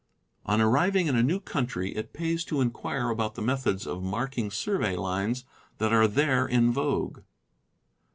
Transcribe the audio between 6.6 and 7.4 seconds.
vogue.